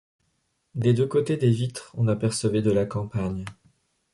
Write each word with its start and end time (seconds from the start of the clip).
Des 0.73 0.95
deux 0.95 1.05
côtés 1.05 1.37
des 1.37 1.51
vitres 1.51 1.91
on 1.95 2.07
apercevait 2.07 2.63
de 2.63 2.71
la 2.71 2.87
campagne. 2.87 3.45